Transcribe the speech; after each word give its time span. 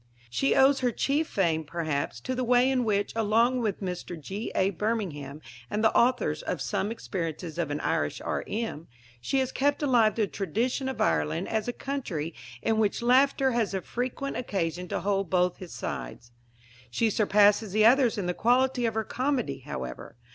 She 0.31 0.55
owes 0.55 0.79
her 0.79 0.91
chief 0.91 1.27
fame, 1.27 1.63
perhaps, 1.63 2.19
to 2.21 2.33
the 2.33 2.43
way 2.43 2.71
in 2.71 2.83
which, 2.83 3.13
along 3.15 3.59
with 3.59 3.81
Mr. 3.81 4.19
G.A. 4.19 4.71
Birmingham 4.71 5.41
and 5.69 5.83
the 5.83 5.95
authors 5.95 6.41
of 6.41 6.59
Some 6.59 6.89
Experiences 6.89 7.59
of 7.59 7.69
an 7.69 7.79
Irish 7.81 8.19
R.M., 8.19 8.87
she 9.21 9.37
has 9.37 9.51
kept 9.51 9.83
alive 9.83 10.15
the 10.15 10.25
tradition 10.25 10.89
of 10.89 11.01
Ireland 11.01 11.49
as 11.49 11.67
a 11.67 11.71
country 11.71 12.33
in 12.63 12.79
which 12.79 13.03
Laughter 13.03 13.51
has 13.51 13.75
frequent 13.83 14.37
occasion 14.37 14.87
to 14.87 15.01
hold 15.01 15.29
both 15.29 15.57
his 15.57 15.71
sides. 15.71 16.31
She 16.89 17.11
surpasses 17.11 17.71
the 17.71 17.85
others 17.85 18.17
in 18.17 18.25
the 18.25 18.33
quality 18.33 18.87
of 18.87 18.95
her 18.95 19.03
comedy, 19.03 19.59
however. 19.59 20.17